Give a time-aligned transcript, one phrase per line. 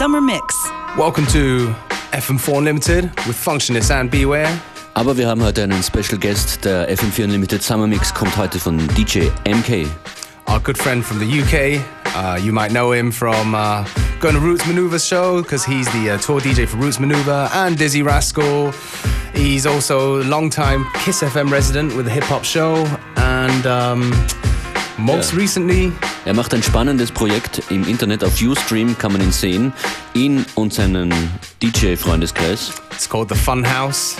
[0.00, 0.54] Summer Mix.
[0.96, 1.74] Welcome to
[2.12, 4.48] FM4 Unlimited with Functionist and Beware.
[4.94, 6.64] Aber wir haben heute einen Special Guest.
[6.64, 9.86] Der FM4 Unlimited Summer Mix kommt heute von DJ MK.
[10.48, 11.82] Our good friend from the UK.
[12.16, 13.84] Uh, you might know him from uh,
[14.20, 17.76] going to Roots Manuva's show because he's the uh, tour DJ for Roots Manuva and
[17.76, 18.72] Dizzee Rascal.
[19.34, 24.12] He's also a long-time Kiss FM resident with the hip hop show and um,
[25.00, 25.38] most Ja.
[25.38, 25.92] recently
[26.24, 29.72] Er macht ein spannendes Projekt im Internet auf Ustream, kann man ihn sehen.
[30.14, 31.12] Ihn und seinen
[31.62, 32.72] DJ-Freundeskreis.
[32.92, 34.16] It's called the Fun House.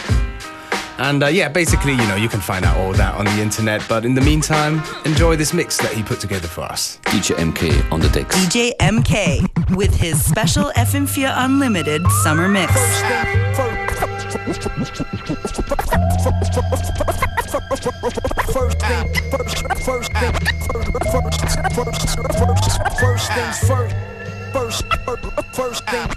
[0.98, 3.82] And uh, yeah, basically, you know, you can find out all that on the internet.
[3.88, 6.98] But in the meantime, enjoy this mix that he put together for us.
[7.04, 8.36] DJ MK on the decks.
[8.36, 12.72] DJ MK with his special FM4 Unlimited Summer Mix.
[18.52, 21.40] First thing, first, first thing, first, first,
[21.74, 22.00] first,
[23.00, 23.94] first things first.
[24.52, 24.84] First,
[25.52, 26.08] first thing,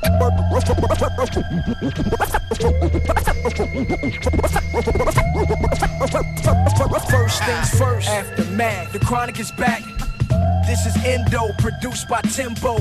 [7.07, 8.09] first things first.
[8.09, 10.02] Aftermath, the chronic is back.
[10.65, 12.79] This is Endo, produced by Timbo.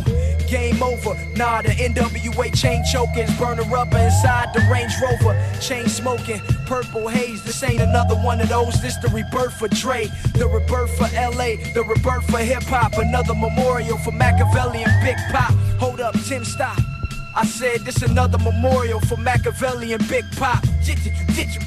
[0.48, 1.14] Game over.
[1.36, 5.34] Nah, the NWA chain choking, burner rubber inside the Range Rover.
[5.60, 7.42] Chain smoking, purple haze.
[7.42, 8.80] This ain't another one of those.
[8.80, 12.98] This the rebirth for Dre, the rebirth for LA, the rebirth for hip hop.
[12.98, 15.52] Another memorial for Machiavelli and Big Pop.
[15.78, 16.78] Hold up, Tim, stop.
[17.34, 20.64] I said this another memorial for Machiavelli and Big Pop.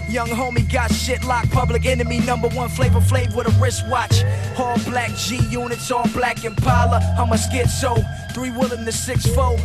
[0.09, 1.51] Young homie got shit locked.
[1.51, 4.23] Public enemy number one flavor flav with a wristwatch.
[4.57, 6.99] All black G units, all black Impala.
[7.17, 8.03] I'm a schizo.
[8.33, 9.57] Three willing to six four.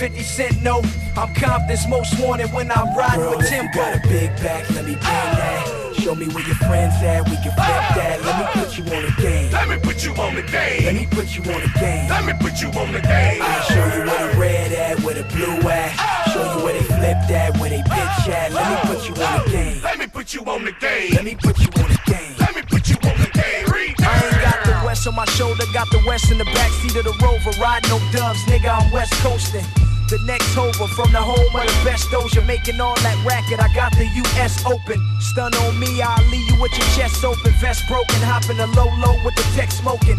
[0.00, 0.82] 50 cent no.
[1.16, 3.72] I'm confident most wanted when I'm riding Girl, with Timbo.
[3.74, 5.79] got a big back, let me bang that.
[6.00, 7.92] Show me where your friends at, we can flip ah!
[7.94, 8.24] that.
[8.24, 9.52] Let me put you on the game.
[9.52, 10.84] Let me put you on the game.
[10.88, 12.08] Let me put you on the game.
[12.08, 13.42] Let me put you on the game.
[13.42, 14.40] I'll show you where the ah!
[14.40, 15.92] red at, where the blue at.
[16.32, 18.52] Show you where they flip that, where they bitch at.
[18.52, 19.52] Let me put you on the ah!
[19.52, 19.82] game.
[19.82, 21.12] Let me put you on the game.
[21.12, 22.34] Let me put you on the game.
[22.40, 23.68] Let me put you on the game.
[24.00, 27.04] I ain't got the west on my shoulder, got the west in the backseat of
[27.04, 27.52] the rover.
[27.60, 29.68] Riding no dubs, nigga, I'm west coasting.
[30.10, 33.62] The next over from the home of the best doja, making all that racket.
[33.62, 34.98] I got the US open.
[35.22, 37.54] Stun on me, I'll leave you with your chest open.
[37.62, 40.18] Vest broken, hopping a low low with the tech smoking.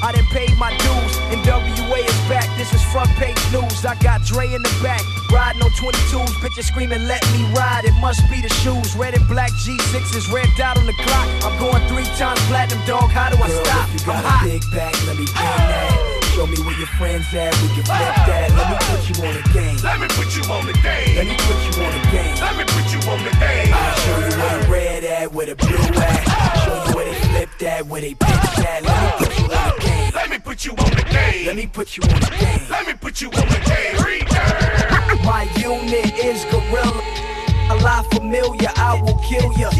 [0.00, 2.48] I done paid my dues, and WA is back.
[2.56, 3.84] This is front page news.
[3.84, 6.32] I got Dre in the back, riding on 22s.
[6.40, 7.84] Bitches screaming, let me ride.
[7.84, 8.96] It must be the shoes.
[8.96, 11.28] Red and black G6s, red dot on the clock.
[11.44, 13.12] I'm going three times platinum, dog.
[13.12, 13.92] How do I Girl, stop?
[13.92, 14.44] if you I'm got a hot.
[14.48, 15.44] big back, let me ah!
[15.44, 16.25] bang that.
[16.36, 18.52] Show me where your friends at, we can flip that.
[18.52, 19.76] Let me put you on the game.
[19.80, 21.16] Let me put you on the game.
[21.16, 22.36] Let me put you on the game.
[22.36, 23.72] Let me put you on the game.
[23.72, 26.20] I'll show you where the red at, where the blue at.
[26.60, 28.82] Show you where they flip that, where they pitch at.
[28.84, 30.12] Let me put you on the game.
[30.12, 31.46] Let me put you on the game.
[31.46, 32.60] Let me put you on the game.
[32.68, 33.96] Let me put you on the game.
[34.04, 35.24] Return.
[35.24, 37.00] My unit is gorilla.
[37.72, 39.70] A lot familiar, I will kill ya.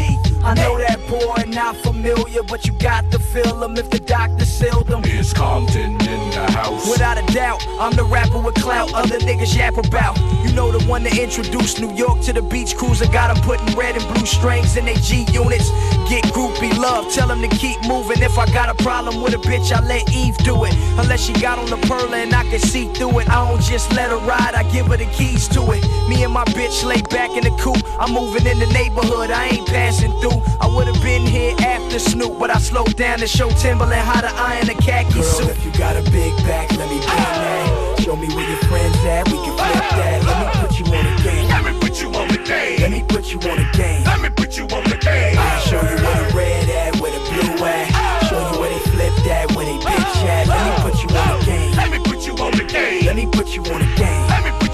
[0.43, 4.45] I know that boy not familiar, but you got to feel him if the doctor
[4.45, 5.03] sealed him.
[5.03, 6.89] Is Compton in the house?
[6.89, 10.17] Without a doubt, I'm the rapper with clout other niggas yap about.
[10.43, 13.07] You know the one that introduced New York to the beach cruiser.
[13.07, 15.69] Got 'em putting red and blue strings in their G units.
[16.09, 18.21] Get groupie love, tell 'em to keep moving.
[18.21, 20.73] If I got a problem with a bitch, I let Eve do it.
[20.97, 23.29] Unless she got on the pearl and I can see through it.
[23.29, 25.83] I don't just let her ride, I give her the keys to it.
[26.07, 27.83] Me and my bitch lay back in the coupe.
[27.99, 30.26] I'm moving in the neighborhood, I ain't passing through.
[30.61, 34.31] I would've been here after Snoop, but I slowed down to show Timberland how to
[34.35, 35.49] iron a khaki Girl, suit.
[35.49, 37.99] if you got a big back, let me bang that.
[38.01, 40.23] Show me where your friends at, we can flip that.
[40.23, 41.47] Let me put you on the game.
[41.49, 42.91] Let me put you on the Let game.
[42.91, 44.03] me put you on the game.
[44.03, 45.35] Let me put you on the game.
[45.37, 48.27] I'll show you where the red at, where the blue at.
[48.29, 50.47] Show you where they flip that, where they bitch at.
[50.47, 51.71] Let me put you on the game.
[51.75, 53.05] Let me put you on the game.
[53.05, 54.66] Let me put you on the game.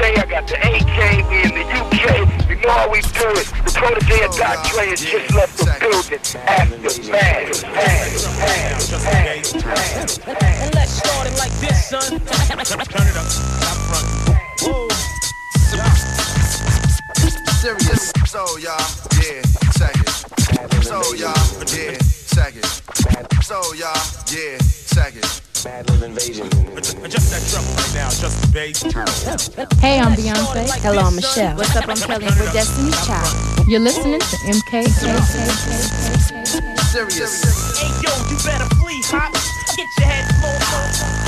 [0.00, 2.48] MK, I got the AK, we in the UK.
[2.48, 3.46] You know how we do it.
[3.64, 6.20] The protege of Doc Dre has just left the building.
[6.46, 6.78] After
[9.12, 9.44] man.
[10.64, 12.00] And let's start it like this, son.
[12.10, 13.26] Turn it up.
[13.60, 14.06] Up front.
[17.60, 18.12] Serious.
[18.26, 18.79] So y'all,
[29.00, 30.68] Hey, I'm Beyonce.
[30.82, 31.56] Hello, I'm Michelle.
[31.56, 31.88] What's up?
[31.88, 32.26] I'm Kelly.
[32.26, 33.66] We're Destiny's Child.
[33.66, 34.86] You're listening to MKK.
[36.78, 37.80] Serious.
[37.80, 39.32] Hey yo, you better flee, hop.
[39.76, 41.19] Get your head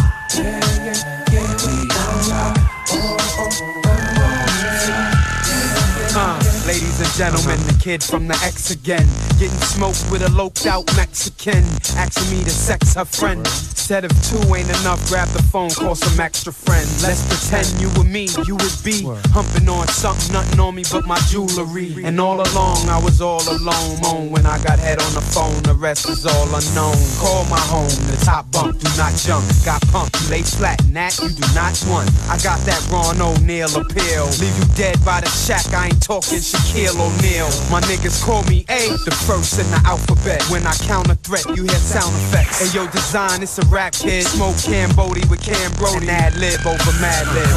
[7.16, 9.06] gentlemen, the kid from the X again.
[9.38, 11.64] Getting smoked with a loped out Mexican.
[11.96, 13.46] Asking me to sex her friend.
[13.46, 17.02] Said if two ain't enough, grab the phone, call some extra friends.
[17.02, 19.02] Let's pretend you were me, you would be
[19.34, 21.92] humping on something, nothing on me but my jewelry.
[22.04, 24.00] And all along, I was all alone.
[24.00, 26.96] Moan when I got head on the phone, the rest is all unknown.
[27.18, 29.44] Call my home, the top bunk, do not jump.
[29.64, 32.08] Got pumped, you lay flat, and that you do not want.
[32.30, 34.30] I got that Ron O'Neal appeal.
[34.38, 37.48] Leave you dead by the shack, I ain't talking Shaquille O'Neal.
[37.70, 40.42] My niggas call me A, the first in the alphabet.
[40.50, 42.60] When I counter threat, you hear sound effects.
[42.60, 44.24] Hey yo, design, it's a rap kid.
[44.24, 46.08] Smoke Cambody with Cam Brody.
[46.08, 47.48] Ad lib over Madlib.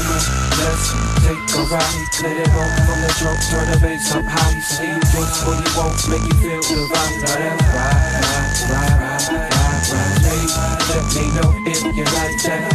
[0.59, 0.91] Let's
[1.23, 4.59] take a ride, let it roll from the trunk, turn the bass up high.
[4.61, 7.21] See you drinks when you won't make you feel the vibe.
[7.21, 10.49] Now that's right, right, right, right, right,
[10.89, 12.71] let me know if you like that.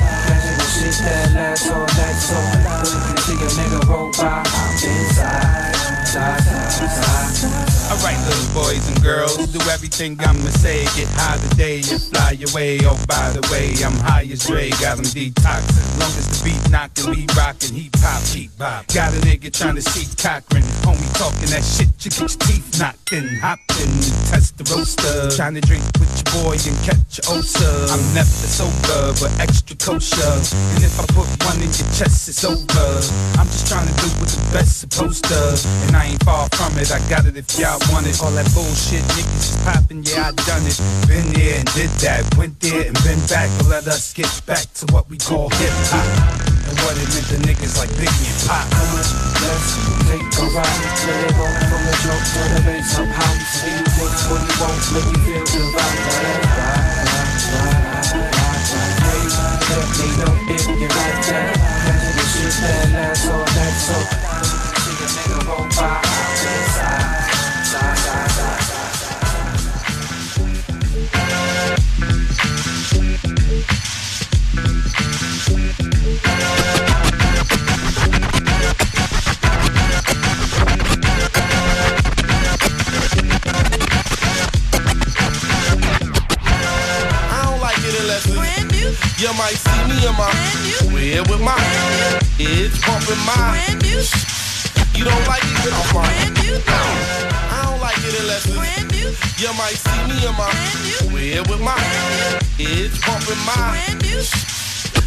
[0.61, 4.71] The shit that lasts all night, so when you see a nigga roll by, I'm
[4.77, 5.80] inside,
[6.11, 6.41] side,
[6.73, 7.80] side, side.
[7.91, 10.85] Alright, little boys and girls, do everything I'ma say.
[10.95, 12.79] Get high today and fly away.
[12.87, 15.99] Oh, by the way, I'm high as Dre, got them detoxing.
[15.99, 18.87] Long as the beat knockin', we rockin', heat pop, heat bop.
[18.95, 20.63] Got a nigga trying to see Cochran.
[20.87, 23.27] Homie talking that shit, you get your teeth knocked in.
[23.43, 25.35] Hopped in and test the roaster.
[25.35, 27.75] Trying to drink with your boy and catch your ulcer.
[27.91, 30.39] I'm never sober, but extra kosher.
[30.79, 32.87] And if I put one in your chest, it's over.
[33.35, 35.59] I'm just trying to do what the best supposed to.
[35.91, 38.21] And I ain't far from it, I got it if y'all want it.
[38.21, 40.77] All that bullshit, niggas is popping, yeah, I done it.
[41.09, 43.49] Been there and did that, went there and been back.
[43.59, 46.05] But let us get back to what we call hip hop.
[46.69, 48.67] And what it meant to niggas like Biggie and Pop.
[49.43, 49.75] Let's
[50.07, 50.69] take a ride,
[51.09, 53.39] let it roll from the trunk, turn the bass up high.
[53.51, 55.99] See you drinks when you won't make you feel the vibe.
[56.21, 56.45] Right,
[57.51, 57.91] right.
[59.01, 59.35] Ladies,
[59.71, 61.59] let me know if you like that.
[61.59, 63.99] Catching the shit that lasts all night, so
[64.79, 66.20] see a nigga roll by,
[89.21, 90.33] You might see me in my
[90.93, 91.57] Weird with my
[92.39, 93.61] It's pumping my
[94.97, 100.17] You don't like it, get I don't like it unless it's You might see me
[100.25, 100.49] in my
[101.13, 101.77] Weird with my
[102.59, 103.77] It's pumping my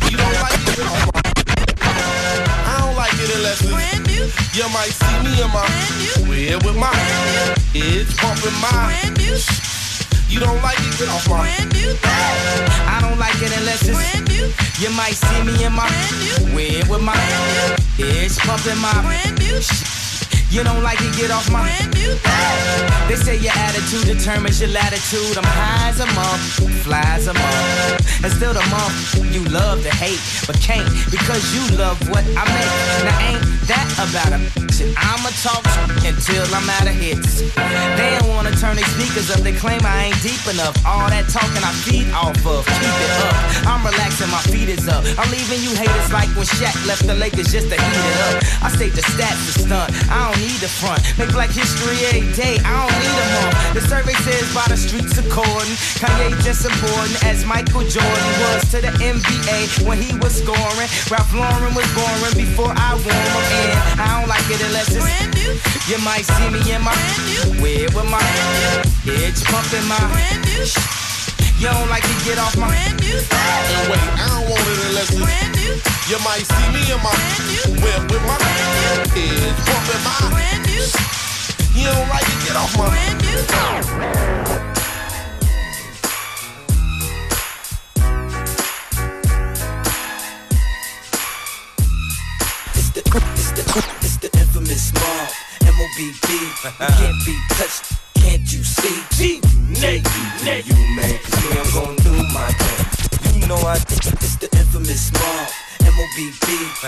[0.09, 0.87] You don't like it, get
[2.69, 5.65] I don't like it unless it's You might see me in my
[6.29, 6.93] Weird with my
[7.73, 8.93] It's pumping my
[10.33, 12.65] You don't like it, get off my brand new thing.
[12.89, 14.49] I don't like it unless it's brand new.
[14.81, 16.55] You might see me in my brand new.
[16.57, 18.17] weird with my brand new.
[18.17, 19.61] it's pumping my brand new.
[20.49, 22.17] You don't like it, get off my brand new.
[23.05, 25.37] They say your attitude determines your latitude.
[25.37, 28.25] I'm high as a month, fly as a month.
[28.25, 32.45] And still the month you love to hate, but can't because you love what I
[32.53, 32.73] make.
[33.05, 34.39] Now ain't that about a
[34.73, 34.91] shit?
[34.97, 35.63] I'ma talk
[36.03, 37.45] until I'm out of hits.
[37.95, 39.39] They don't wanna turn their speakers up.
[39.39, 40.75] They claim I ain't deep enough.
[40.85, 42.65] All that talking I feed off of.
[42.65, 43.35] Keep it up.
[43.69, 45.05] I'm relaxing, my feet is up.
[45.15, 48.35] I'm leaving you haters like when Shaq left the Lakers just to heat it up.
[48.65, 49.89] I say the stats to stunt.
[50.09, 50.99] I don't need the front.
[51.17, 52.59] Make black history every day.
[52.65, 53.55] I don't need a month.
[53.77, 55.77] The survey says by the streets according.
[56.01, 60.89] Kanye just important as Michael Jordan was to the NBA when he was scoring.
[61.07, 63.77] Ralph Lauren was boring before I warm up in.
[64.01, 65.51] I don't like it unless it's brand new.
[65.89, 67.61] You might see me in my brand new.
[67.61, 69.13] Weird with my brand new.
[69.25, 70.65] It's pumping my brand new.
[71.61, 73.15] You don't like to get off my brand new.
[73.15, 75.73] And wait, I don't want it unless it's brand new.
[76.09, 77.15] You might see me in my
[77.79, 78.37] whip with my
[79.15, 80.83] It's pumping my brand new.
[81.79, 84.72] You don't like it, get off my brand new.
[93.55, 93.63] The,
[94.01, 95.29] it's the, infamous mob.
[95.61, 96.27] M-O-B-B.
[96.77, 98.97] Can't be touched, can't you see?
[99.15, 99.41] G,
[99.81, 100.05] Nate,
[100.65, 101.19] you man.
[101.53, 103.41] I'm gonna do my thing.
[103.41, 105.49] You know I, think it's the infamous mob.
[105.81, 106.47] M-O-B-B.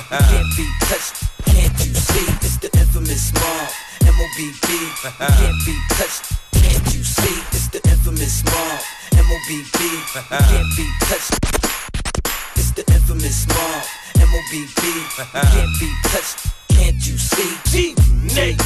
[0.09, 2.27] Can't be touched, can't you see?
[2.41, 3.69] It's the infamous mob.
[4.01, 4.67] M-O-B-B.
[5.17, 7.37] Can't be touched, can't you see?
[7.53, 8.79] It's the infamous mob.
[9.13, 9.79] M-O-B-B.
[10.29, 11.35] Can't be touched.
[12.57, 13.83] It's the infamous mob.
[14.15, 14.81] M-O-B-B.
[15.31, 16.54] can't be touched,
[16.85, 17.51] can't you see?
[17.71, 17.95] G,
[18.35, 18.61] Nate.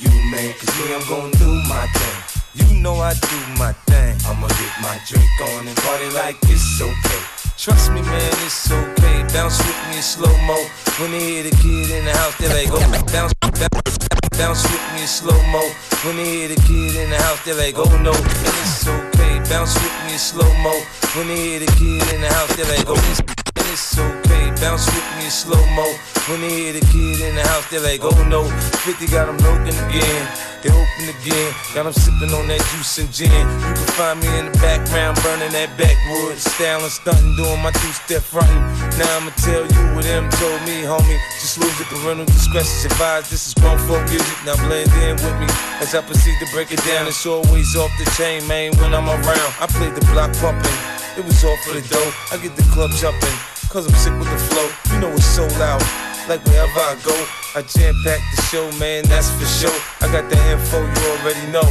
[0.00, 2.18] You man, cause me, I'm gon' do my thing.
[2.54, 4.14] You know I do my thing.
[4.26, 7.22] I'ma get my drink on and party like it's okay.
[7.58, 9.24] Trust me, man, it's okay.
[9.34, 10.56] Bounce with me in slow mo.
[10.98, 12.80] When they hear the kid in the house, they like, oh,
[13.12, 13.98] bounce, bounce,
[14.38, 15.62] bounce with me in slow mo.
[16.04, 19.42] When they hear the kid in the house, they like, oh no, it's okay.
[19.50, 20.74] Bounce with me in slow mo.
[21.16, 23.45] When they hear the kid in the house, they like, oh,
[23.76, 24.48] it's, okay.
[24.56, 25.84] Bounce with me in slow mo.
[26.32, 28.48] When they hear the kid in the house, they're like, oh no,
[28.88, 30.24] 50 got them looking again.
[30.64, 33.30] They open again, got them sipping on that juice and gin.
[33.30, 38.24] You can find me in the background, burning that backwood, styling, stunting, doing my two-step
[38.24, 38.64] fronting.
[38.96, 41.20] Now I'ma tell you what them told me, homie.
[41.38, 43.30] Just lose it, parental discretion advised.
[43.30, 45.46] This is grown folk music, now blend in with me
[45.84, 47.06] as I proceed to break it down.
[47.06, 48.72] It's always off the chain, man.
[48.80, 50.80] When I'm around, I play the block pumping.
[51.16, 52.12] It was all for the dough.
[52.32, 53.36] I get the club jumping,
[53.76, 54.68] cause I'm sick with the flow.
[54.88, 55.84] You know it's so loud.
[56.32, 57.12] Like wherever I go,
[57.52, 59.78] I jam pack the show, man, that's for sure.
[60.00, 61.68] I got the info, you already know.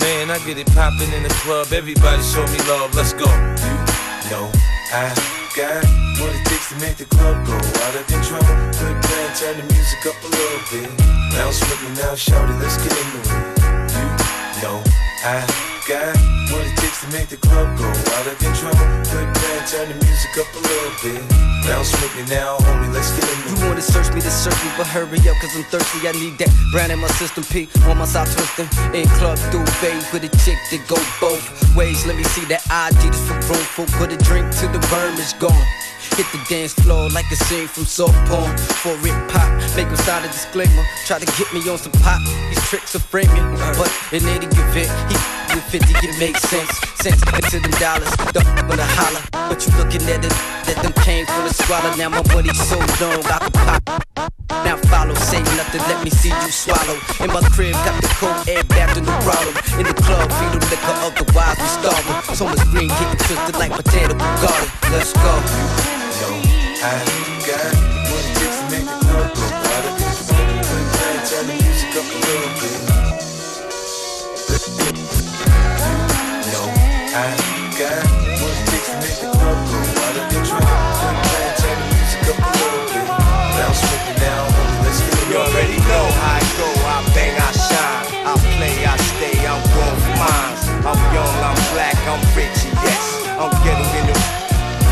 [0.00, 3.28] Man, I get it poppin' in the club, everybody show me love, let's go.
[3.28, 4.48] You know
[4.96, 5.12] I
[5.52, 5.84] got
[6.16, 8.48] what it takes to make the club go out of control.
[8.80, 10.88] Good plan, turn the music up a little bit.
[11.36, 13.52] Bounce with me now, shout it, let's get into it.
[14.56, 14.80] You know
[15.20, 15.44] I
[15.84, 16.31] got
[17.02, 18.78] to make the club go out of control.
[19.10, 21.18] Good plan, turn the music up a little bit.
[21.66, 24.70] Bounce with me now, homie, let's get into You wanna search me to search me,
[24.78, 26.06] but hurry up, cause I'm thirsty.
[26.06, 27.68] I need that brand in my system, P.
[27.90, 28.68] On my side twisting.
[28.94, 31.42] In club through duvet with a chick that go both
[31.74, 32.06] ways.
[32.06, 35.14] Let me see that ID, this for room for put a drink till the burn
[35.18, 35.66] is gone.
[36.16, 38.56] Hit the dance floor like a scene from soft porn.
[38.84, 40.84] For it pop, make him sign a disclaimer.
[41.06, 43.56] Try to get me on some pop, these tricks are framing.
[43.80, 45.16] But in any event, he
[45.54, 46.72] with 50, it makes sense.
[47.00, 49.24] Sense into them dollars, the wanna holler.
[49.32, 50.34] But you looking at it,
[50.68, 51.96] that them came from the swallow.
[51.96, 53.82] Now my buddy's so long, I can pop.
[54.64, 56.96] Now follow, say nothing, let me see you swallow.
[57.20, 59.54] In my crib, got the cold air back in the problem.
[59.80, 62.36] In the club, feed the liquor, otherwise we starving.
[62.36, 64.68] So much green, getting twisted like potato garden.
[64.92, 65.91] Let's go.
[90.84, 94.41] I'm young, I'm black, I'm rich, yes, I'm getting in the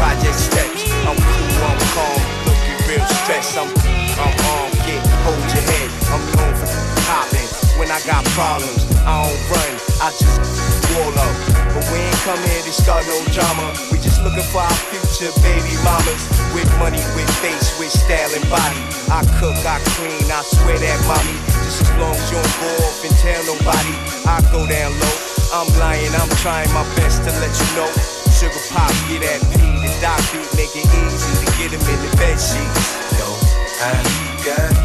[0.01, 0.81] project steps.
[1.05, 3.53] I'm cool, I'm calm, looking real stressed.
[3.61, 3.69] I'm,
[4.17, 5.91] I'm on, get, hold your head.
[6.09, 6.73] I'm known for
[7.05, 7.49] hopping.
[7.77, 10.41] When I got problems, I don't run, I just
[10.97, 11.37] wall up.
[11.77, 13.77] But we ain't come here to start no drama.
[13.93, 16.25] We just looking for our future baby mamas.
[16.57, 18.81] With money, with face, with style and body.
[19.13, 21.37] I cook, I clean, I swear that mommy.
[21.69, 25.17] Just as long as you don't go off and tell nobody, I go down low.
[25.53, 28.20] I'm lying, I'm trying my best to let you know.
[28.41, 32.09] Sugar pop, get that P, the doc beat, make it easy to get him in
[32.09, 32.97] the bed sheets.
[33.21, 33.29] Yo,
[33.85, 33.93] I
[34.47, 34.80] got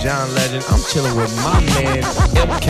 [0.00, 0.64] John Legend.
[0.68, 2.02] I'm chilling with my man
[2.34, 2.68] MK.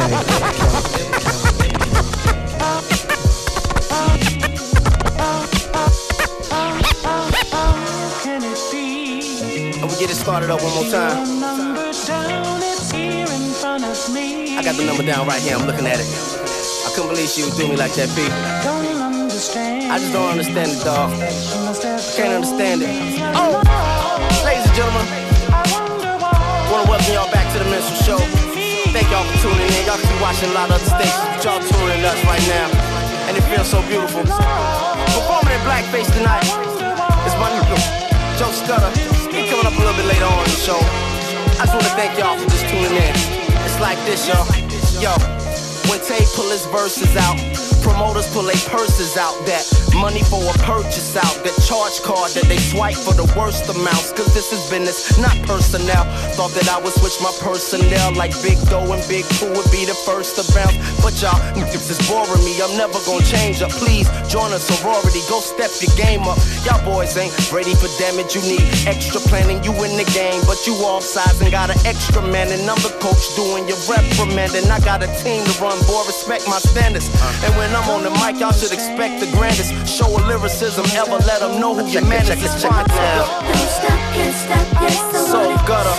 [9.99, 11.27] Get it started up one more time.
[14.57, 15.57] I got the number down right here.
[15.57, 16.07] I'm looking at it.
[16.87, 18.23] I couldn't believe she would do me like that, P.
[19.91, 21.11] I just don't understand it, dog.
[21.11, 22.91] I can't understand it.
[23.35, 23.61] Oh,
[24.45, 25.18] ladies and gentlemen,
[26.89, 28.21] welcome y'all back to the Minstrel Show.
[28.97, 29.85] Thank y'all for tuning in.
[29.85, 32.41] Y'all can be watching a lot of other stations, but y'all tuning in us right
[32.49, 32.73] now,
[33.29, 34.25] and it feels so beautiful.
[34.25, 36.49] Performing in blackface tonight
[37.29, 37.77] is my nigga
[38.41, 38.89] Joe Scudder.
[39.29, 40.81] He coming up a little bit later on in the show.
[41.61, 43.13] I just wanna thank y'all for just tuning in.
[43.69, 44.49] It's like this, y'all.
[44.97, 45.13] Yo,
[45.93, 47.37] when Tay pull his verses out,
[47.89, 49.33] promoters pull their purses out.
[49.49, 49.65] That
[49.97, 51.41] money for a purchase out.
[51.41, 54.13] The charge card that they swipe for the worst amounts.
[54.13, 56.05] Cause this is business, not personnel.
[56.37, 59.89] Thought that I would switch my personnel like Big Doe and Big Pooh would be
[59.89, 60.77] the first to bounce.
[61.01, 62.61] But y'all niggas is boring me.
[62.61, 63.73] I'm never gonna change up.
[63.81, 65.25] Please join a sorority.
[65.33, 66.37] Go step your game up.
[66.69, 68.37] Y'all boys ain't ready for damage.
[68.37, 69.65] You need extra planning.
[69.65, 72.53] You in the game, but you off sides and got an extra man.
[72.53, 74.69] And I'm the coach doing your reprimanding.
[74.69, 76.05] I got a team to run, boy.
[76.05, 77.09] Respect my standards.
[77.45, 79.71] And when I'm on the mic, y'all should expect the grandest.
[79.87, 82.43] Show of lyricism, ever let them know who your man is.
[82.43, 83.23] It's fine now.
[85.31, 85.95] So gutter.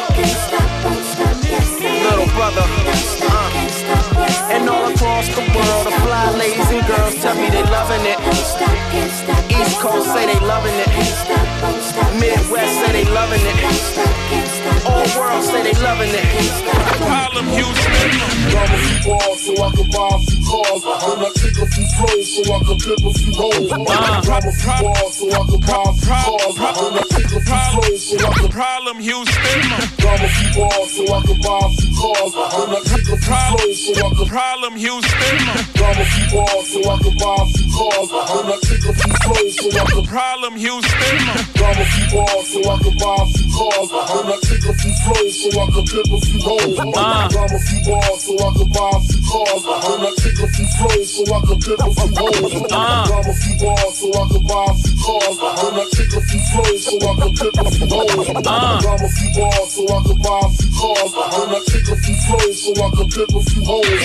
[2.03, 2.67] Little brother.
[2.67, 4.51] Uh.
[4.51, 8.19] And all across the world, the fly ladies and girls tell me they loving it.
[9.47, 10.89] East Coast say they loving it.
[12.19, 14.58] Midwest say they loving it.
[14.85, 16.25] All world say they loving it.
[17.07, 18.11] Harlem, Houston.
[18.53, 20.81] Got a few bars so I can buy a few cars.
[20.83, 23.69] Then I kick a few flows so I can pimp a few hoes.
[23.69, 26.55] Got a few bars so I can buy a few cars.
[26.59, 29.61] Then I kick a few flows so I can Problem, Houston.
[30.01, 32.31] Got a few bars so I can buy a few cars.
[32.35, 35.37] Then I kick a few flows so I can Problem, Houston.
[35.79, 38.09] Got a few bars so I can buy a few cars.
[38.09, 41.17] Then I kick a few flows so I can Problem, Houston.
[41.59, 43.89] Got a few bars so I can buy a few cars.
[43.89, 46.75] Then I kick a few flows so I can pimp a few hoes.
[46.75, 49.63] Got a few bars so I can buy a few cars.
[49.63, 52.53] Then I kick a few flows so I can pimp a few hoes.
[52.67, 55.37] Got a few bars so I can buy a few cars.
[55.39, 58.27] Then I kick a few flows so I can pimp a few hoes.
[58.29, 61.11] Got a few bars so I can buy a few cars.
[61.13, 64.01] Then I kick a few flows so I can pimp a few hoes.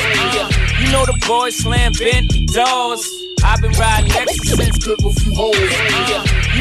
[0.78, 3.02] You know the boys slam Bentley doors.
[3.44, 6.13] I've been riding Lexus since yeah.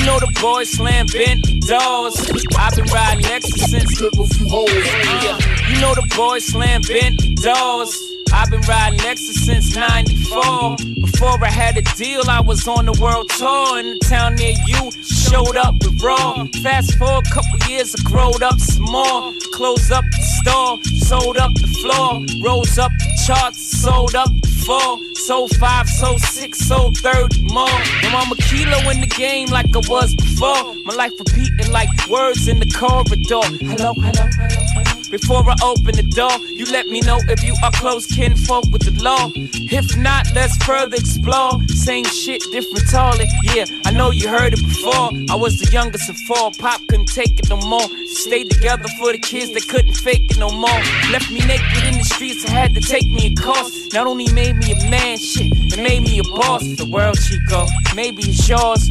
[0.03, 2.19] You know the boys slam Bentley doors.
[2.59, 4.07] I've been riding Lexus since yeah.
[4.09, 5.37] Uh,
[5.69, 7.97] you know the boys slam Bentley doors.
[8.33, 10.75] I've been riding Lexus since 94.
[11.05, 13.79] Before I had a deal, I was on the world tour.
[13.79, 16.47] In the town near you, showed up with Raw.
[16.61, 19.31] Fast forward a couple years, I growed up more.
[19.53, 22.25] Closed up the store, sold up the floor.
[22.43, 24.29] Rose up the charts, sold up
[24.65, 24.99] four.
[25.13, 27.67] Sold five, sold six, sold 30 more.
[27.69, 30.75] I'm a kilo in the game like I was before.
[30.83, 33.41] My life repeating like words in the corridor.
[33.65, 34.82] Hello, hello, hello, hello.
[35.13, 38.81] Before I open the door, you let me know if you are close kinfolk with
[38.81, 39.29] the law.
[39.35, 41.61] If not, let's further explore.
[41.67, 43.29] Same shit, different toilet.
[43.43, 45.11] Yeah, I know you heard it before.
[45.29, 46.49] I was the youngest of four.
[46.57, 47.87] Pop couldn't take it no more.
[48.07, 50.81] Stayed together for the kids that couldn't fake it no more.
[51.11, 53.93] Left me naked in the streets, I had to take me a course.
[53.93, 56.63] Not only made me a man, shit, it made me a boss.
[56.63, 58.89] The world, Chico, maybe it's yours.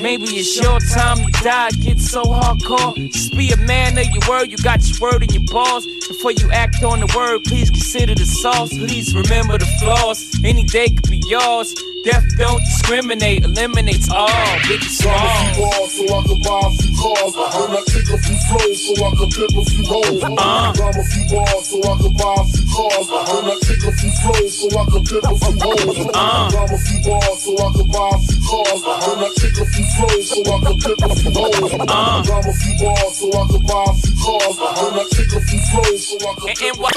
[0.00, 2.94] Maybe it's your time to die, get so hardcore.
[3.12, 5.86] Just be a man of your word, you got your word in your balls.
[6.08, 8.70] Before you act on the word, please consider the sauce.
[8.70, 10.34] Please remember the flaws.
[10.44, 11.74] Any day could be yours.
[12.04, 14.28] Death don't discriminate, eliminates all.
[14.68, 15.24] Big and Got a small.
[15.24, 17.32] few bars so I can buy a few cars.
[17.32, 20.20] Then I kick a few flows so I can pimp a few hoes.
[20.20, 23.08] Got a few bars so I can buy a few cars.
[23.08, 25.96] Then I kick a few flows so I can pimp a few hoes.
[26.04, 28.80] Got a few bars so I can buy a few cars.
[28.84, 31.72] Then I kick a few flows so I can pimp a few hoes.
[31.72, 34.56] Got a few bars so I can buy a few cars.
[34.60, 36.92] Then I kick a few flows so I can pimp a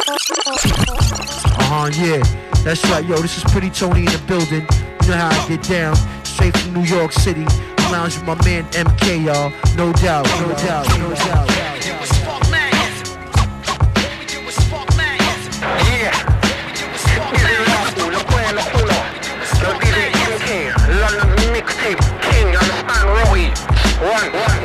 [1.55, 2.46] Uh huh, yeah.
[2.63, 3.17] That's right, yo.
[3.17, 4.67] This is Pretty Tony in the building.
[5.03, 5.95] You know how I get down.
[6.25, 7.45] Straight from New York City.
[7.77, 9.51] I'm lounging with my man MK, y'all.
[9.75, 11.67] No doubt, no doubt, no doubt.
[20.99, 23.51] London mixtape, King, understand, Roy?
[24.01, 24.56] One, one.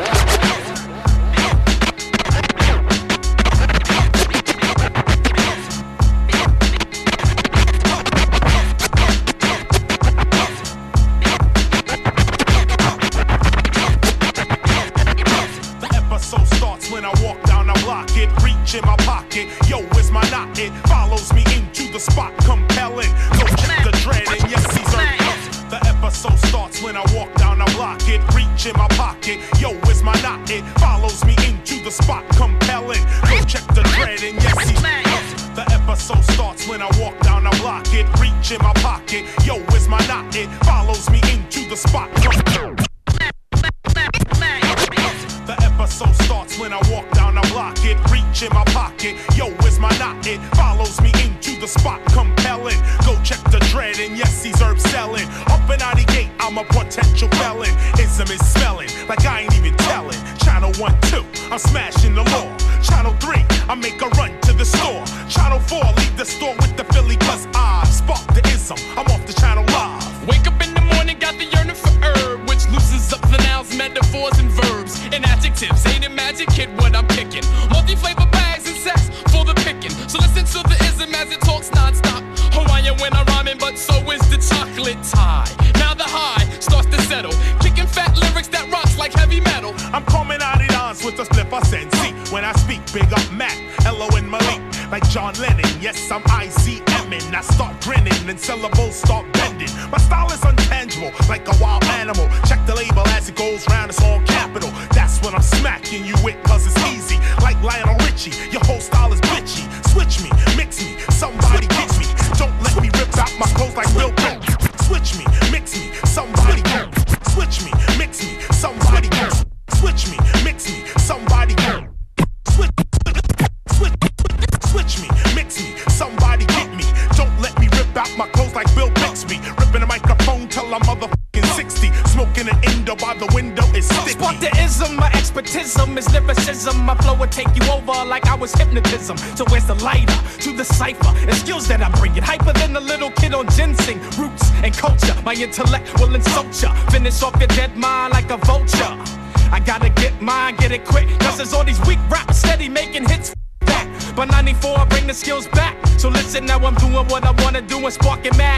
[157.92, 158.51] sparking mad.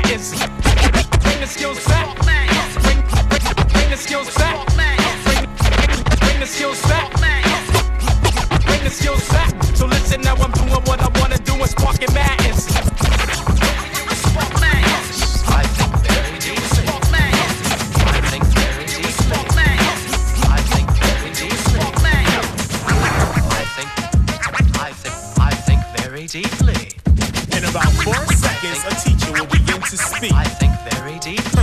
[31.24, 31.53] City.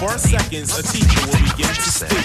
[0.00, 2.24] four seconds, a teacher will begin to speak.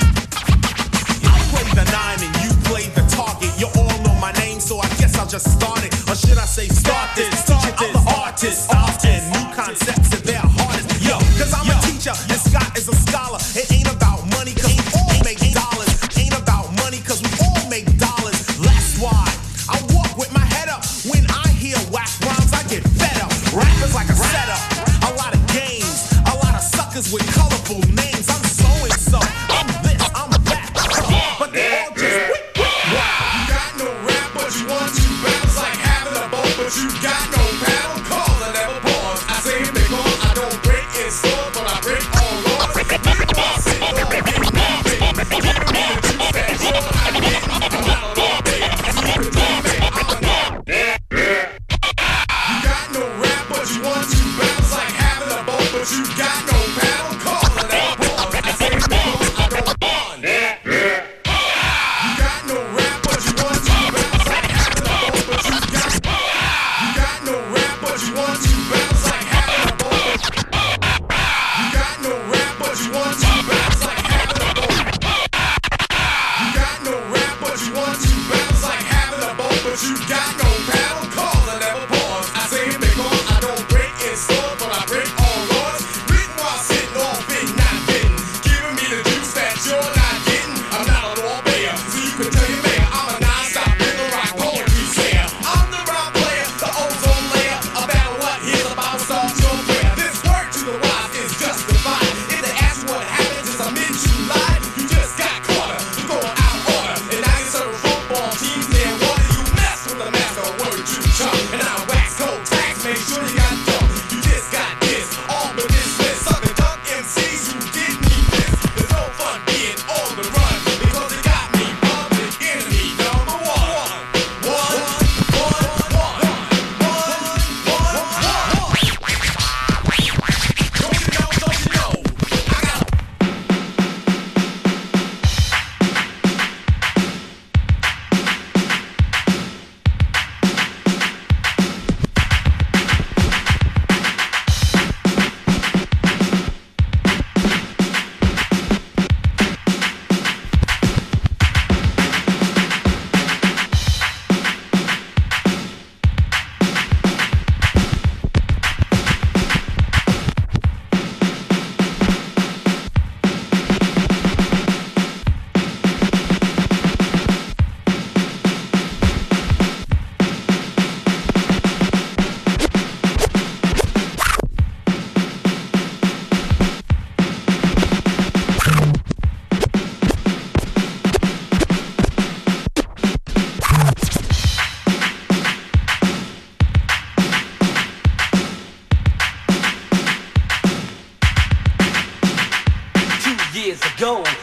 [1.27, 4.61] I you play the nine and you play the target, you all know my name,
[4.61, 5.91] so I guess I'll just start it.
[6.07, 7.27] Or should I say start this?
[7.43, 7.91] Start this.
[7.91, 10.88] I'm the artist, often new concepts and they're hardest.
[11.03, 13.44] Yo, cause I'm a teacher, and Scott is a scholar.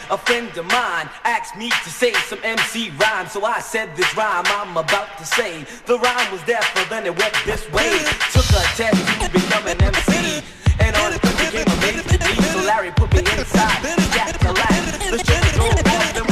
[0.09, 3.27] A friend of mine asked me to say some MC rhyme.
[3.27, 5.65] So I said this rhyme I'm about to say.
[5.85, 7.91] The rhyme was there, but then it went this way.
[8.31, 10.43] Took a test to become an MC.
[10.79, 12.35] And on it became to me.
[12.51, 13.81] So Larry put me inside.
[14.13, 14.53] Jack to.
[14.53, 16.22] The shit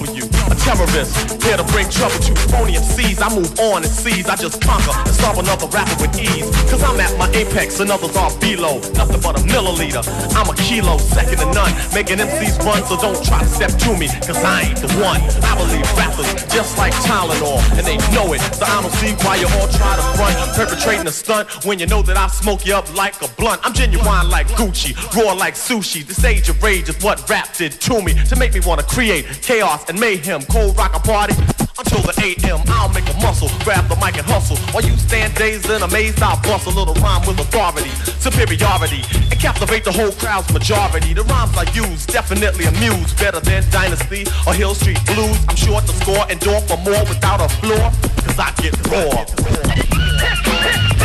[0.00, 0.35] with you
[0.66, 3.22] a terrorist, here to bring trouble to phony MCs.
[3.22, 6.46] I move on and seize, I just conquer and solve another rapper with ease.
[6.70, 10.02] Cause I'm at my apex and others are below, nothing but a milliliter.
[10.34, 13.96] I'm a kilo, second to none, making MCs run, so don't try to step to
[13.96, 15.20] me, cause I ain't the one.
[15.44, 19.36] I believe rappers just like Tylenol, and they know it, so I don't see why
[19.36, 22.74] you all try to front, perpetrating a stunt when you know that I smoke you
[22.74, 23.60] up like a blunt.
[23.64, 26.04] I'm genuine like Gucci, raw like sushi.
[26.06, 29.26] This age of rage is what rap did to me, to make me wanna create
[29.42, 30.42] chaos and mayhem.
[30.56, 31.34] Cold rock a party
[31.76, 32.64] until the AM.
[32.68, 34.56] I'll make a muscle, grab the mic and hustle.
[34.72, 37.90] While you stand dazed and amazed, I'll bust a little rhyme with authority,
[38.24, 41.12] superiority, and captivate the whole crowd's majority.
[41.12, 45.36] The rhymes I use definitely amuse better than Dynasty or Hill Street Blues.
[45.46, 47.92] I'm sure to score and door for more without a floor,
[48.24, 49.26] cause I get raw.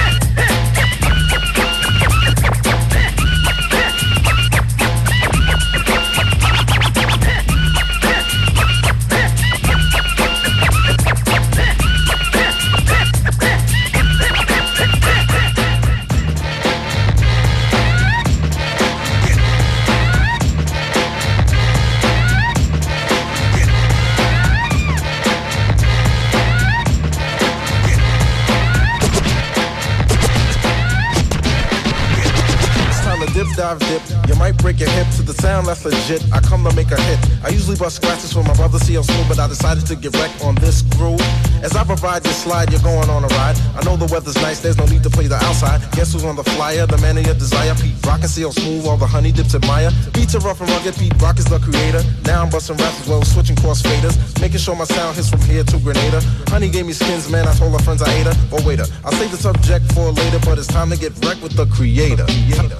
[33.77, 34.27] dive dip.
[34.27, 36.23] You might break your hip to the sound that's legit.
[36.34, 37.19] I come to make a hit.
[37.43, 40.43] I usually bust scratches for my brother CL Smooth, but I decided to get wrecked
[40.43, 41.21] on this groove.
[41.63, 43.57] As I provide this slide, you're going on a ride.
[43.75, 45.79] I know the weather's nice, there's no need to play the outside.
[45.91, 46.86] Guess who's on the flyer?
[46.86, 49.91] The man of your desire, Pete Rock and CL Smooth, all the honey dips admire.
[50.13, 52.03] Beats are rough and rugged, Pete Rock is the creator.
[52.25, 54.15] Now I'm busting raps as well, switching cross faders.
[54.41, 56.21] Making sure my sound hits from here to Grenada.
[56.49, 58.36] Honey gave me skins, man, I told her friends I ate her.
[58.51, 61.53] Oh, waiter, I'll save the subject for later, but it's time to get wrecked with
[61.53, 62.25] the creator.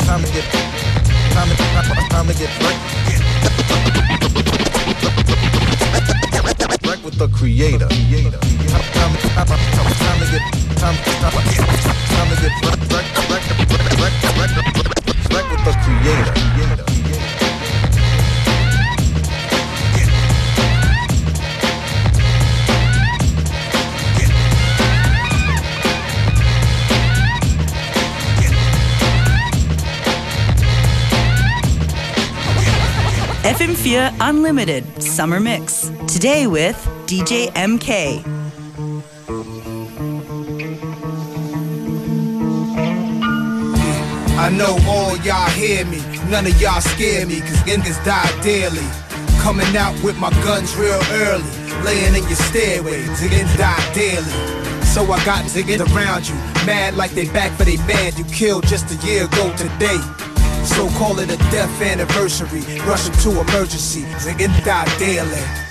[0.10, 0.46] Time to get,
[1.32, 1.56] time to,
[2.10, 2.82] time to get wrecked.
[6.86, 7.88] Wrecked with the creator.
[7.88, 8.06] Time, to
[10.32, 10.44] get,
[10.78, 13.48] time, time, wrecked, wrecked, wrecked, wrecked,
[14.00, 14.58] wrecked, wrecked,
[15.32, 16.81] wrecked with the creator.
[33.52, 35.90] FM4 Unlimited Summer Mix.
[36.08, 38.24] Today with DJ MK.
[44.40, 48.88] I know all y'all hear me, none of y'all scare me, cause niggas die daily.
[49.42, 51.44] Coming out with my guns real early,
[51.84, 54.86] laying in your stairway, niggas die daily.
[54.86, 56.36] So I got to get around you,
[56.66, 60.00] mad like they back for they man you killed just a year ago today.
[60.64, 65.71] So call it a death anniversary, rushing to emergency, niggas die daily.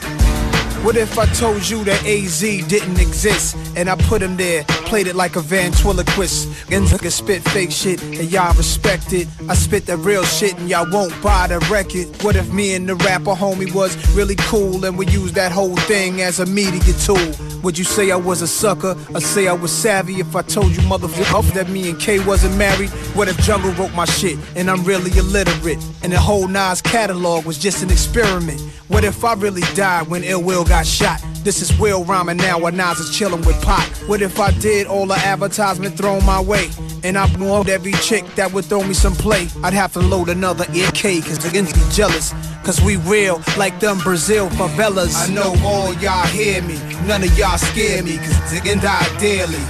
[0.82, 5.08] What if I told you that AZ didn't exist and I put him there, played
[5.08, 6.46] it like a ventriloquist?
[6.72, 9.28] And niggas spit fake shit and y'all respect it.
[9.46, 12.06] I spit that real shit and y'all won't buy the record.
[12.24, 15.76] What if me and the rapper homie was really cool and we used that whole
[15.76, 17.30] thing as a media tool?
[17.62, 20.70] Would you say I was a sucker or say I was savvy if I told
[20.70, 22.88] you motherfucker that me and K wasn't married?
[23.14, 27.44] What if Jungle wrote my shit and I'm really illiterate and the whole Nas catalog
[27.44, 28.62] was just an experiment?
[28.88, 31.20] What if I really died when Ill Will got shot?
[31.42, 33.88] This is Will rhyming now while Nas is chilling with Pac.
[34.08, 36.70] What if I did all the advertisement thrown my way?
[37.02, 39.48] And I warned every chick that would throw me some play.
[39.64, 42.32] I'd have to load another AK cause they be jealous.
[42.62, 45.16] Cause we real like them Brazil favelas.
[45.16, 49.18] I know all y'all hear me, none of y'all scare me cause they can die
[49.18, 49.64] daily.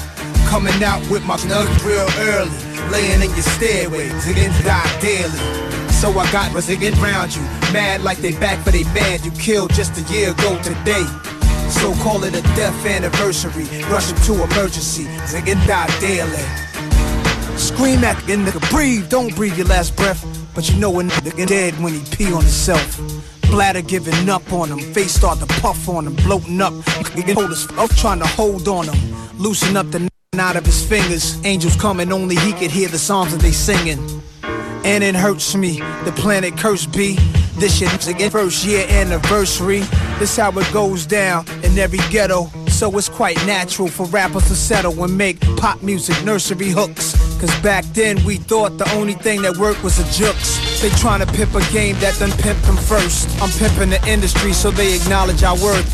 [0.48, 5.70] Coming out with my nugs real early, laying in your stairway, they can die daily.
[6.01, 6.67] So I got was
[6.98, 7.42] round you,
[7.75, 11.05] mad like they back for they man you killed just a year ago today.
[11.69, 17.59] So call it a death anniversary, rushing to emergency, nigga die daily.
[17.59, 20.25] Scream at the nigga, breathe, don't breathe your last breath.
[20.55, 22.98] But you know a nigga dead when he pee on himself.
[23.51, 26.73] Bladder giving up on him, face start to puff on him, bloating up.
[26.73, 31.38] Hold his up, trying to hold on him, loosen up the out of his fingers.
[31.44, 33.98] Angels coming, only he could hear the songs that they singing.
[34.85, 37.16] And it hurts me, the planet curse be.
[37.56, 39.81] This shit's again first year anniversary.
[40.18, 42.46] This how it goes down in every ghetto.
[42.68, 47.12] So it's quite natural for rappers to settle and make pop music nursery hooks.
[47.38, 50.69] Cause back then we thought the only thing that worked was a jukes.
[50.81, 53.28] They tryna pimp a game that done pimped them first.
[53.42, 55.85] I'm pimping the industry so they acknowledge our worth.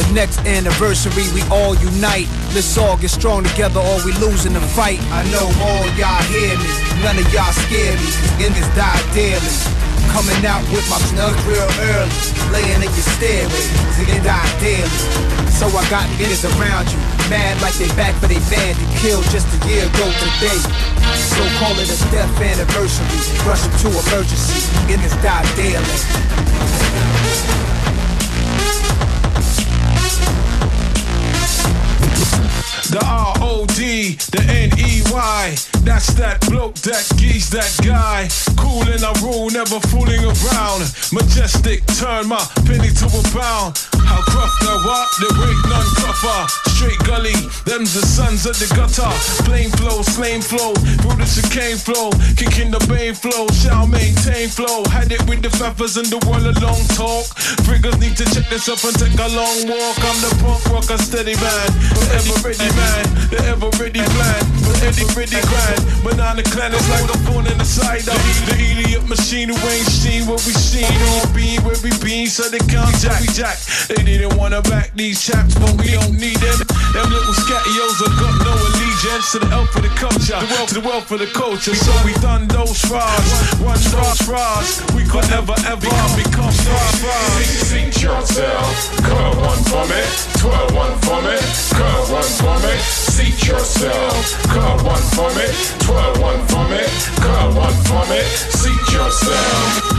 [0.00, 2.24] The next anniversary we all unite.
[2.56, 4.98] Let's all get strong together or we lose in the fight.
[5.12, 6.72] I know all y'all hear me,
[7.04, 8.08] none of y'all scare me.
[8.16, 9.89] Cause niggas die daily.
[10.08, 12.10] Coming out with my snug real early,
[12.50, 13.64] laying in your stairway,
[14.00, 14.88] niggas die daily.
[15.52, 16.98] So I got niggas around you,
[17.28, 20.60] mad like they back for they band you killed just a year ago today.
[21.36, 23.06] So call it a death anniversary,
[23.44, 25.84] rushing to emergency, niggas die daily.
[32.90, 38.28] The R-O-D, the N-E-Y That's that bloke, that geese, that guy.
[38.56, 40.82] Cool in I rule, never fooling around.
[41.12, 44.20] Majestic, turn my penny to a pound How
[44.66, 45.06] now what?
[45.22, 49.12] There ain't none gruffer Straight gully, them's the sons of the gutter.
[49.44, 50.72] Plain flow, flame flow,
[51.20, 52.08] the chicane flow.
[52.40, 54.82] Kicking the bane flow, shall maintain flow.
[54.88, 57.28] Had it with the feathers and the world a long talk.
[57.68, 59.96] Friggers need to check this up and take a long walk.
[60.00, 61.68] I'm the punk rocker steady man.
[61.92, 64.42] The ever ready man, the ever ready plan.
[64.64, 65.80] But Eddie ready grind.
[66.00, 68.16] Banana clan is like a phone in the side of
[68.48, 70.88] The idiot machine who ain't seen what we seen.
[70.88, 73.60] On beam where we been so they can't jack we jack.
[73.92, 76.58] They didn't wanna back these chaps but we don't need them
[76.92, 80.68] Them little scattios have got no allegiance To the help for the culture, the wealth
[80.68, 83.30] to the wealth for the culture So we done those frauds,
[83.60, 86.52] one those frauds We could never ever become
[87.70, 88.96] Seat yourself.
[89.02, 90.02] Cut one for me.
[90.38, 91.36] Twelve one for me.
[91.70, 92.76] Cut one for me.
[92.78, 94.42] Seat yourself.
[94.44, 95.46] Cut one for me.
[95.80, 96.82] Twelve one for me.
[97.16, 98.22] Cut one for me.
[98.22, 99.89] Seat yourself.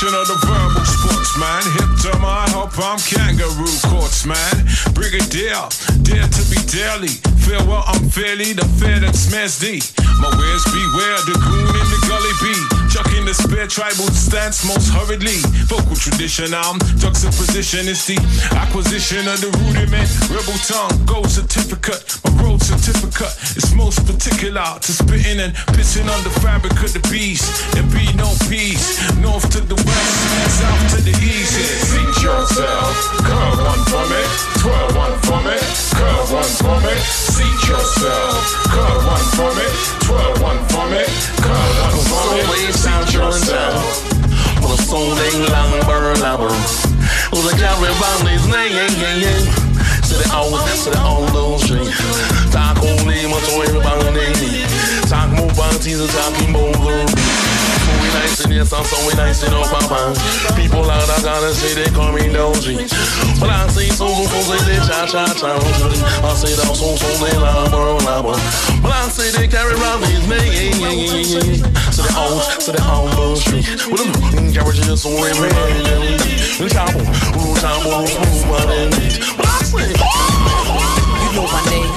[0.00, 1.60] Of the verbal sportsman.
[1.76, 4.64] Hip to my hope, I'm kangaroo courts, man.
[4.94, 5.68] Brigadier,
[6.00, 7.20] dare to be daily.
[7.44, 9.82] Feel well, I'm fairly the fair that smash thee.
[10.24, 12.79] My wares beware, the goon in the gully bee.
[13.30, 15.38] The spare tribal stance most hurriedly.
[15.70, 17.86] Vocal tradition, I'm juxtaposition.
[17.86, 18.18] It's the
[18.58, 20.10] acquisition of the rudiment.
[20.26, 22.18] Rebel tongue, gold certificate.
[22.26, 26.98] My road certificate is most particular to spitting and pissing on the fabric of the
[27.06, 27.46] beast.
[27.70, 28.98] There be no peace.
[29.22, 30.18] North to the west,
[30.58, 31.54] south to the east.
[31.86, 32.90] Seat yourself.
[33.22, 34.22] Curve one for me.
[34.58, 35.54] Twelve one for me.
[35.94, 36.98] Curve one for me.
[37.06, 38.42] Seat yourself.
[38.74, 39.66] Curve one for me.
[40.02, 41.06] Twelve one for me.
[41.38, 42.74] Curve one for me.
[42.74, 43.84] Seat yourself.
[44.60, 46.52] Well, the soul ain't long, burn, lover.
[47.30, 48.70] Well, the carry around his name,
[50.10, 51.92] det er så det er all street.
[52.52, 54.66] Tak only, much away about the name.
[55.08, 57.49] Tak mobile teaser, talking boulder.
[58.10, 59.78] We nice in yes, I'm so we nice in up my
[60.58, 62.90] People out, I gotta say they call me Doji.
[63.38, 65.54] But I say so, so, say they cha cha cha.
[65.54, 68.34] I say that so, so, they lava, lava.
[68.82, 71.62] But I say they carry around these names.
[71.94, 73.70] So they all, so they all street.
[73.86, 76.18] With them, mm, carry just so everybody.
[76.66, 77.06] Chapel,
[77.62, 78.90] chapel, chapel,
[79.38, 79.86] but I say.
[81.22, 81.92] You know my name,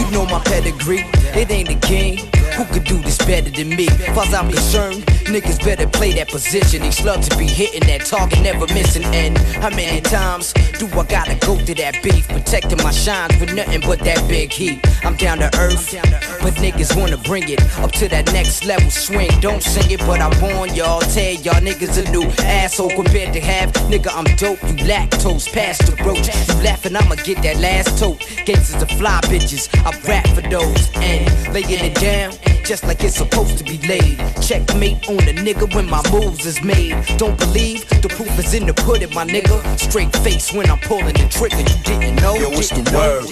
[0.00, 1.04] you know my pedigree.
[1.36, 2.32] It ain't a game.
[2.56, 3.86] Who could do this better than me?
[4.14, 6.82] Far as I'm concerned, niggas better play that position.
[6.82, 9.04] These slugs to be hitting that target, never missing.
[9.04, 12.28] And how many times do I gotta go to that beef?
[12.28, 14.84] Protecting my shines with nothing but that big heat.
[15.02, 15.94] I'm down to earth,
[16.42, 19.30] but niggas wanna bring it up to that next level swing.
[19.40, 23.40] Don't sing it, but I warn y'all, tell y'all niggas a new asshole compared to
[23.40, 23.72] half.
[23.88, 26.28] Nigga, I'm dope, you lactose, past the roach.
[26.28, 28.20] You laughing, I'ma get that last tote.
[28.44, 33.16] Gangsters are fly bitches, I rap for those and laying it down just like it's
[33.16, 34.18] supposed to be laid.
[34.40, 36.94] Checkmate on a nigga when my moves is made.
[37.16, 39.56] Don't believe the proof is in the pudding, my nigga.
[39.78, 41.58] Straight face when I'm pulling the trigger.
[41.58, 42.34] You didn't know.
[42.34, 43.28] Yo, what's the word?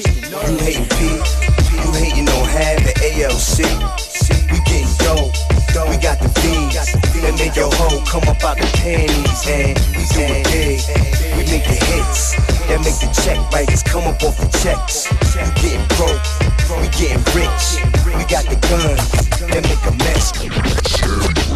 [0.48, 1.04] You hating P?
[1.82, 3.58] You hating on half the ALC?
[4.50, 4.88] We getting
[5.70, 10.02] We got the beans that make your hoe come up out the panties, and we
[10.10, 10.82] do it big.
[11.36, 12.34] We make the hits
[12.66, 15.06] that make the check writers come up off the checks.
[15.34, 16.26] You getting broke,
[16.80, 17.78] we getting rich.
[18.04, 19.10] We got the guns
[19.46, 21.49] that make a mess.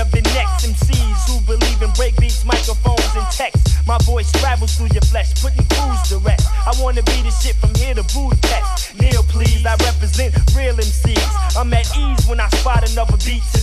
[0.00, 3.60] Of the next MCs who believe in breakbeats, microphones, and text.
[3.86, 6.48] My voice travels through your flesh, putting crews to rest.
[6.66, 8.96] I wanna be the shit from here to Budapest.
[8.98, 11.56] Neil, please, I represent real MCs.
[11.56, 13.59] I'm at ease when I spot another beat to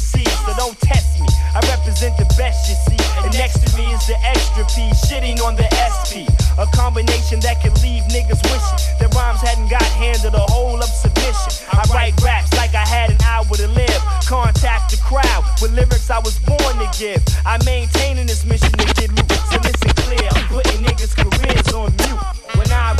[0.58, 1.28] don't test me.
[1.54, 5.40] I represent the best you see, and next to me is the extra P, shitting
[5.46, 6.26] on the SP.
[6.58, 10.90] A combination that can leave niggas wishing that rhymes hadn't got handed a whole of
[10.90, 11.54] submission.
[11.72, 14.02] I write raps like I had an hour to live.
[14.26, 17.22] Contact the crowd with lyrics I was born to give.
[17.46, 19.30] I maintain in this mission to get loot.
[19.54, 22.22] So listen clear, I'm putting niggas' careers on mute.
[22.58, 22.98] When I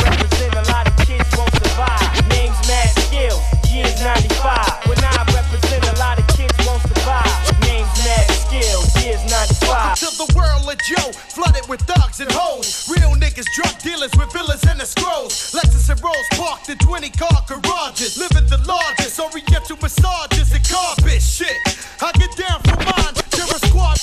[11.68, 12.90] flooded with thugs and hoes.
[12.90, 15.54] Real niggas, drug dealers with villas and the scrolls.
[15.54, 18.18] Lexus and Rolls parked in 20 car garages.
[18.18, 21.58] Living the largest, oriental massages and carpet shit.
[22.02, 24.00] I get down for mine, terror squad.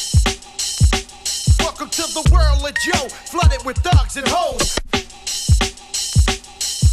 [1.61, 4.79] Welcome to the world of Joe, flooded with thugs and hoes.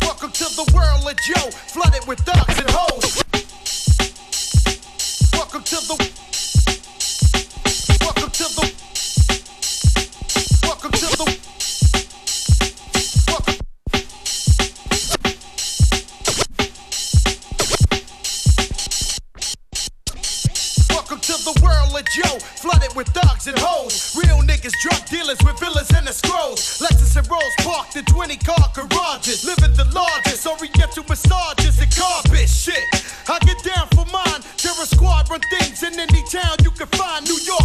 [0.02, 3.24] Welcome to the world of Joe, flooded with thugs and hoes.
[5.34, 6.11] Welcome to the.
[22.12, 24.12] Joe, flooded with thugs and hoes.
[24.20, 26.60] Real niggas, drug dealers with villas and the scrolls.
[26.84, 29.46] Lexus and Rolls parked in 20 car garages.
[29.46, 32.84] Living the largest, oriental massages and carpet shit.
[33.30, 34.44] I get down for mine.
[34.60, 37.24] There are squadron things in any town you can find.
[37.24, 37.61] New York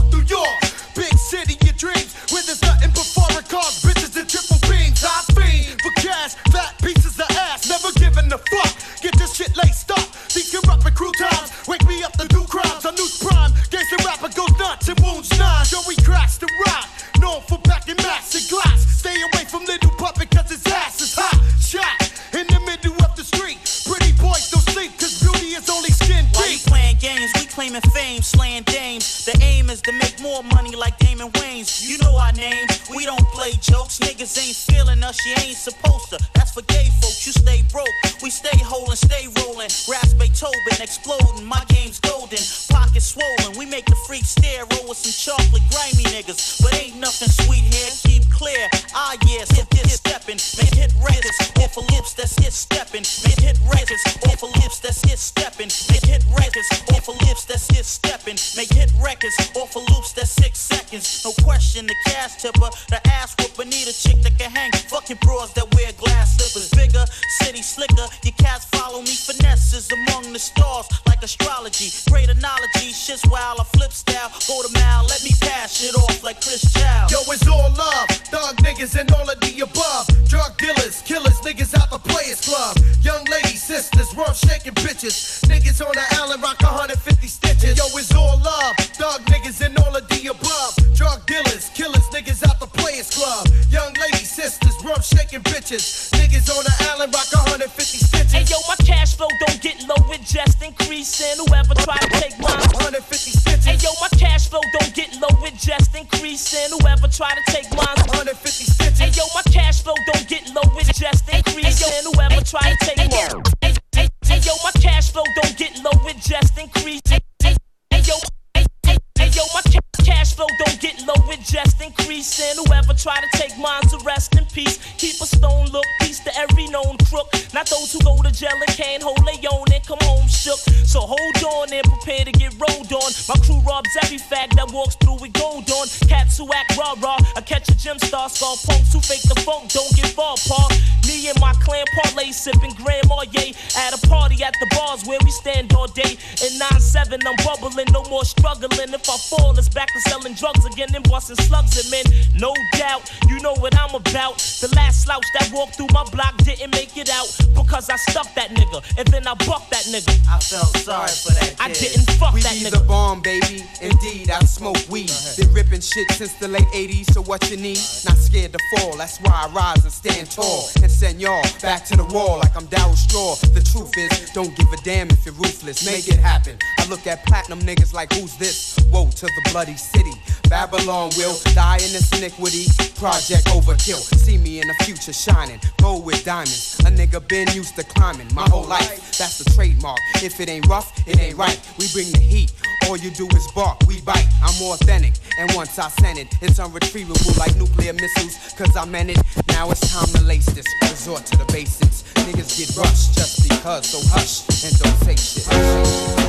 [138.36, 140.72] a gym star, skull punks who fake the funk, don't get far apart.
[141.06, 145.18] Me and my clan parlay sipping Grand Marnier at a party at the bars where
[145.24, 146.18] we stand all day.
[146.42, 148.92] In 9-7, I'm bubbling, no more struggling.
[148.92, 152.04] If I fall, it's back to selling drugs again and busting slugs and men.
[152.34, 154.38] No doubt, you know what I'm about.
[154.60, 158.34] The last slouch that walked through my block didn't make it out because I stuck
[158.34, 160.12] that nigga and then I bucked that nigga.
[160.28, 161.55] I felt sorry for that.
[161.66, 162.78] I didn't fuck we that nigga.
[162.78, 163.64] the bomb, baby.
[163.82, 165.10] Indeed, I smoke weed.
[165.36, 167.80] Been ripping shit since the late 80s, so what you need?
[168.06, 170.68] Not scared to fall, that's why I rise and stand tall.
[170.80, 173.34] And send y'all back to the wall like I'm Daryl Straw.
[173.52, 175.84] The truth is, don't give a damn if you're ruthless.
[175.84, 176.56] Make it happen.
[176.78, 178.78] I look at platinum niggas like, who's this?
[178.92, 180.12] Woe to the bloody city.
[180.48, 182.66] Babylon will die in this iniquity.
[182.94, 183.98] Project overkill.
[183.98, 185.58] See me in the future shining.
[185.82, 186.78] Gold with diamonds.
[186.80, 189.18] A nigga been used to climbing my whole life.
[189.18, 189.98] That's the trademark.
[190.22, 191.55] If it ain't rough, it ain't right.
[191.78, 192.52] We bring the heat.
[192.86, 194.26] All you do is bark, we bite.
[194.42, 198.36] I'm authentic, and once I send it, it's unretrievable like nuclear missiles.
[198.54, 199.18] Cause I meant it.
[199.48, 200.66] Now it's time to lace this.
[200.82, 202.04] Resort to the basics.
[202.26, 205.46] Niggas get rushed just because, so hush and don't say shit.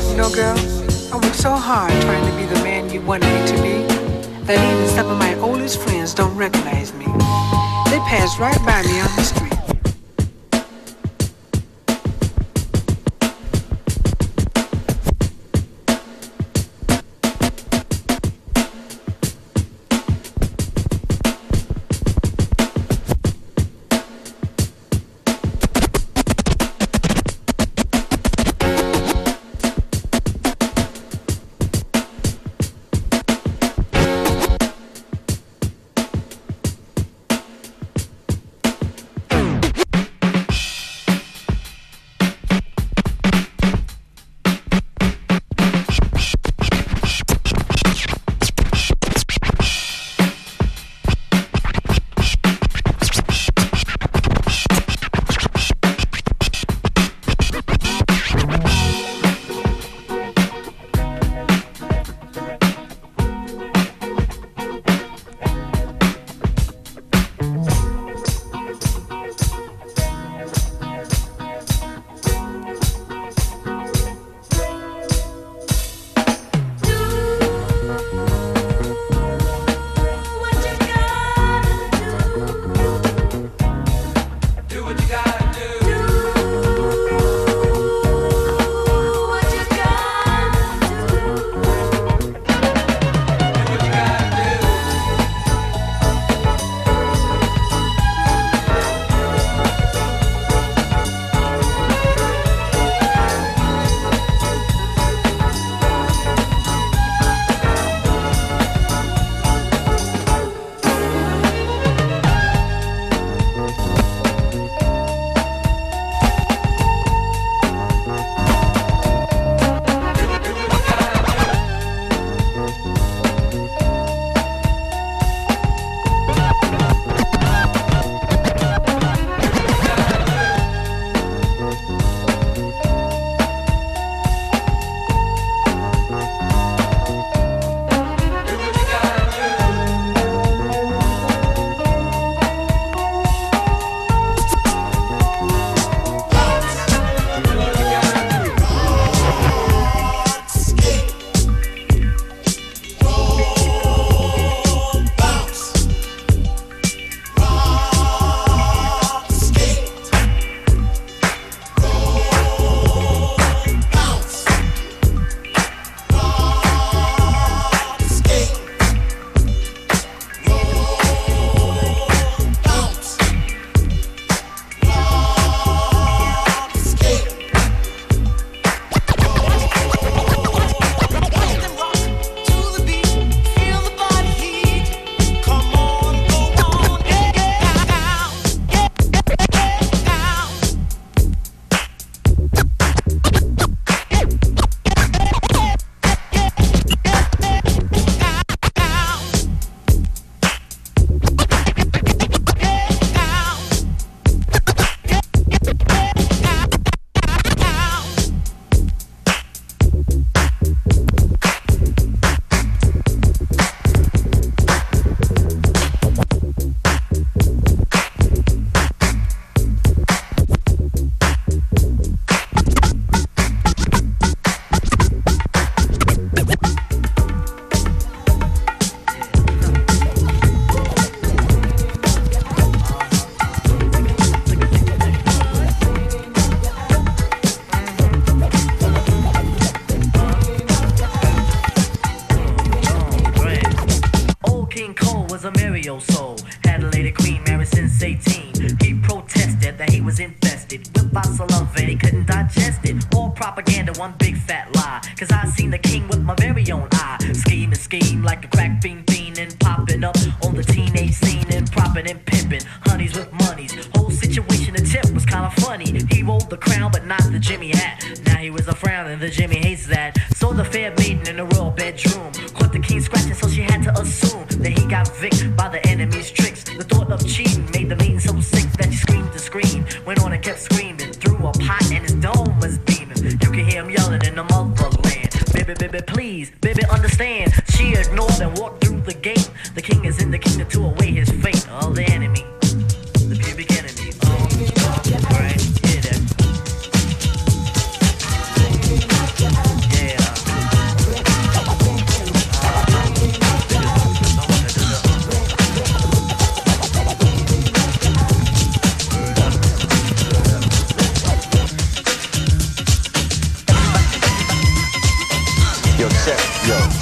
[0.10, 0.58] You know, girl,
[1.14, 3.98] I worked so hard trying to be the man you wanted me to be
[4.46, 7.06] that even some of my oldest friends don't recognize me.
[7.06, 9.47] They pass right by me on the street.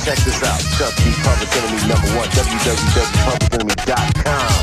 [0.06, 0.60] check this out.
[0.78, 4.54] Chuck D, Public Enemy number one, www.publicenemy.com.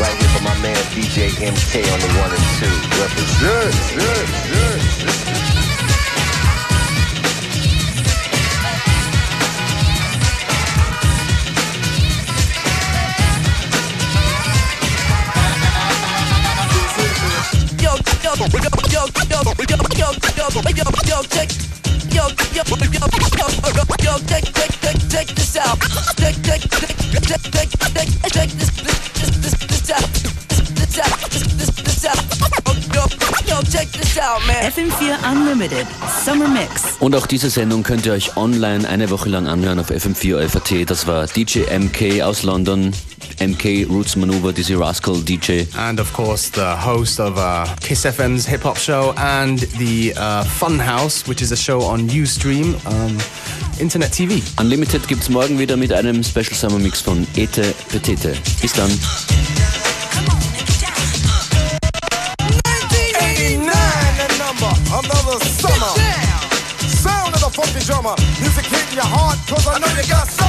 [0.00, 2.72] Right here for my man DJ MK on the one and two.
[2.96, 3.44] Represent.
[3.44, 4.80] Good, good, good.
[17.82, 17.92] yo,
[18.24, 18.40] yo, yo,
[18.88, 20.08] yo, yo, yo, yo, yo, yo, yo,
[20.46, 21.06] yo, yo, yo, yo,
[24.02, 24.75] yo,
[25.10, 25.78] check this out.
[26.16, 29.66] Check, check, check, check, check, check, check this, this, this, this.
[29.66, 30.26] This out,
[34.66, 35.86] FM4 Unlimited
[36.24, 36.96] Summer Mix.
[37.00, 40.90] Und auch diese Sendung könnt ihr euch online eine Woche lang anhören auf FM4 FAT.
[40.90, 42.92] Das war DJ MK aus London.
[43.40, 45.66] MK Roots Maneuver, Dizzy Rascal DJ.
[45.76, 50.42] And of course, the host of uh, Kiss FM's hip hop show and the uh,
[50.44, 52.74] Fun House, which is a show on Ustream.
[52.86, 53.18] Um,
[53.78, 54.42] Internet TV.
[54.58, 58.34] Unlimited gibt's morgen wieder mit einem Special Summer Mix von Ete Petete.
[58.60, 58.90] Bis dann.
[68.40, 70.46] Music hitting your heart, cause I know you got soul.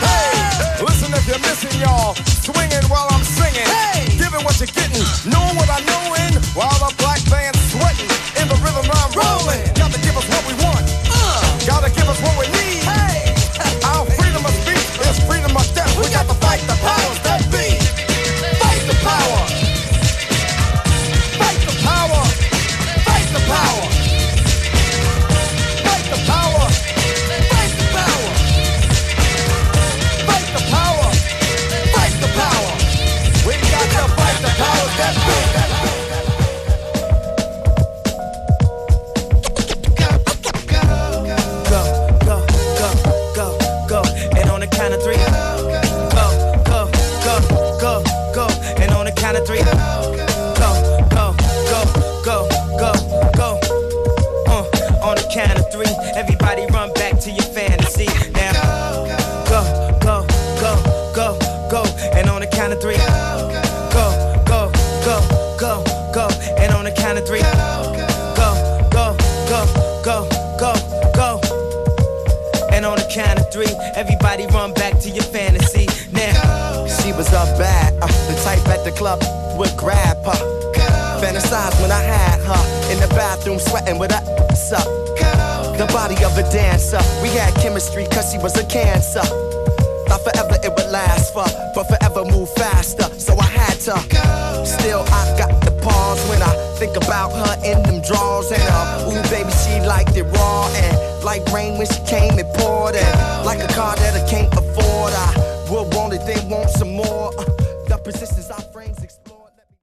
[0.00, 2.14] Hey, listen if you're missing, y'all.
[2.42, 3.66] Swinging while I'm singing.
[3.66, 4.16] Hey.
[4.16, 5.02] Giving what you're getting.
[5.30, 6.02] Knowing what I know
[6.54, 7.61] while the black band